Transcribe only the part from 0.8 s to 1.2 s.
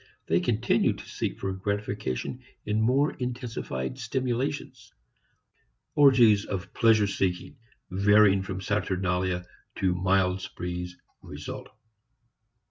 to